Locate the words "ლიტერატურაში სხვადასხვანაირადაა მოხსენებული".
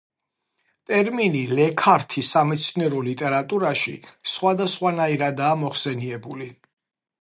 3.09-6.55